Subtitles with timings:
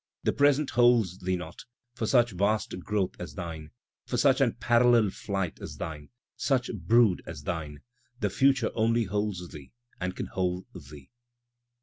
[0.23, 1.63] The present holds thee not—
[1.95, 3.69] for such vast growth as thine^
[4.07, 7.81] For such unparallel'd flight as thine, such brood as thine^
[8.19, 11.11] The Future only holds thee and can hold thee.